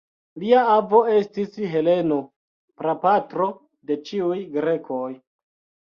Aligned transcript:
Lia 0.43 0.61
avo 0.75 1.01
estis 1.17 1.59
Heleno, 1.75 2.19
prapatro 2.83 3.51
de 3.91 4.03
ĉiuj 4.11 4.43
grekoj. 4.61 5.09